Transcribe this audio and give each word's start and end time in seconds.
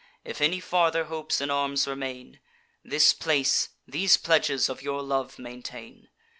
If 0.25 0.41
any 0.41 0.59
farther 0.59 1.03
hopes 1.03 1.41
in 1.41 1.51
arms 1.51 1.87
remain, 1.87 2.39
This 2.83 3.13
place, 3.13 3.69
these 3.87 4.17
pledges 4.17 4.67
of 4.67 4.81
your 4.81 5.03
love, 5.03 5.37
maintain. 5.37 6.09